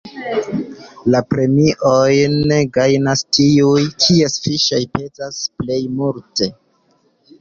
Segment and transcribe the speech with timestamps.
[1.15, 6.49] La premiojn gajnas tiuj, kies fiŝoj pezas plej multe.